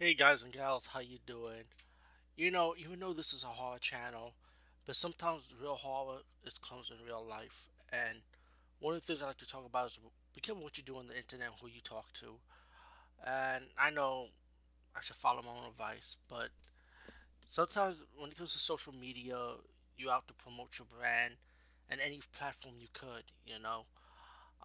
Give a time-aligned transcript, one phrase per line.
[0.00, 1.64] Hey guys and gals, how you doing?
[2.36, 4.34] You know, even though this is a horror channel,
[4.86, 7.68] but sometimes real horror it comes in real life.
[7.92, 8.18] And
[8.80, 10.00] one of the things I like to talk about is
[10.34, 12.26] be careful what you do on the internet, who you talk to.
[13.26, 14.28] And I know
[14.96, 16.48] I should follow my own advice, but
[17.46, 19.36] sometimes when it comes to social media,
[19.96, 21.34] you have to promote your brand
[21.90, 23.24] and any platform you could.
[23.46, 23.86] You know,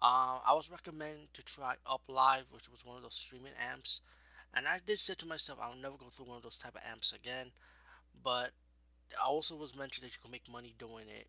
[0.02, 4.00] uh, I was recommended to try Up Live, which was one of those streaming amps,
[4.54, 6.82] and I did say to myself, I'll never go through one of those type of
[6.90, 7.48] amps again.
[8.22, 8.50] But
[9.20, 11.26] I also was mentioned that you can make money doing it.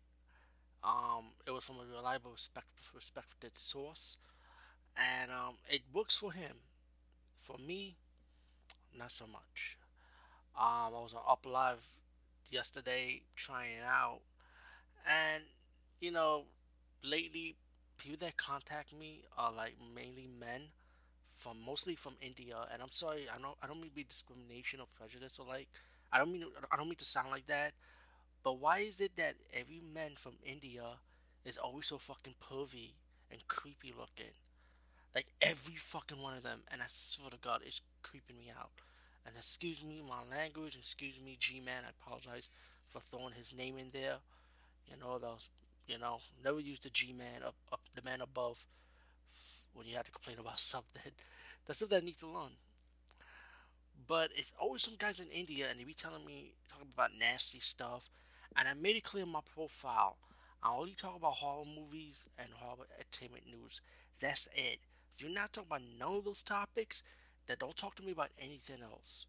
[0.84, 4.18] Um, it was from a reliable, respect, respected source,
[4.96, 6.52] and um, it works for him.
[7.40, 7.96] For me,
[8.96, 9.78] not so much.
[10.56, 11.84] Um, I was on Up Live
[12.50, 14.20] yesterday trying it out,
[15.06, 15.42] and
[16.00, 16.44] you know,
[17.02, 17.56] lately
[17.98, 20.68] people that contact me are like mainly men
[21.38, 24.80] from mostly from India, and I'm sorry, I don't I don't mean to be discrimination
[24.80, 25.68] or prejudice or like
[26.12, 27.72] I don't mean I don't mean to sound like that,
[28.42, 31.00] but why is it that every man from India
[31.44, 32.92] is always so fucking pervy
[33.30, 34.34] and creepy looking?
[35.14, 38.70] Like every fucking one of them, and I swear to God, it's creeping me out.
[39.26, 42.48] And excuse me my language, excuse me G man, I apologize
[42.88, 44.18] for throwing his name in there.
[44.86, 45.50] You know those,
[45.86, 48.64] you know, never use the G man up, up the man above
[49.76, 51.12] when you have to complain about something.
[51.66, 52.52] That's something I need to learn.
[54.06, 57.58] But it's always some guys in India and they be telling me talking about nasty
[57.58, 58.08] stuff.
[58.56, 60.16] And I made it clear in my profile.
[60.62, 63.80] I only talk about horror movies and horror entertainment news.
[64.20, 64.78] That's it.
[65.16, 67.02] If you're not talking about none of those topics,
[67.46, 69.26] then don't talk to me about anything else.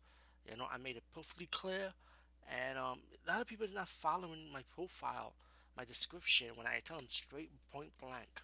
[0.50, 1.94] You know, I made it perfectly clear.
[2.50, 5.34] And um, a lot of people are not following my profile,
[5.76, 8.42] my description, when I tell them straight point blank.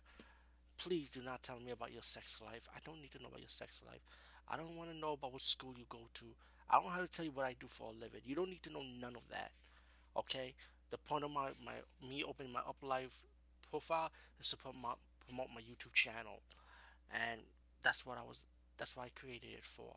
[0.77, 2.67] Please do not tell me about your sex life.
[2.75, 4.01] I don't need to know about your sex life.
[4.49, 6.25] I don't want to know about what school you go to.
[6.69, 8.21] I don't have to tell you what I do for a living.
[8.25, 9.51] You don't need to know none of that.
[10.17, 10.53] Okay?
[10.89, 11.73] The point of my, my
[12.07, 13.13] me opening my Up Live
[13.69, 16.41] profile is to promote, promote my YouTube channel.
[17.11, 17.41] And
[17.83, 18.41] that's what I was
[18.77, 19.95] that's what I created it for.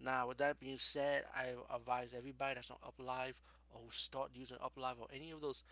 [0.00, 3.40] Now with that being said, I advise everybody that's on Up Live
[3.72, 5.62] or who start using Up Live or any of those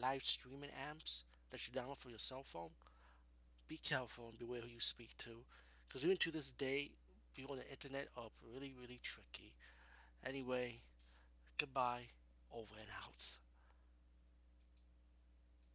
[0.00, 2.70] live streaming apps that you download for your cell phone
[3.70, 5.30] be careful and beware who you speak to.
[5.86, 6.90] Because even to this day,
[7.36, 9.54] people on the internet are really, really tricky.
[10.26, 10.80] Anyway,
[11.56, 12.06] goodbye,
[12.52, 13.36] over and out.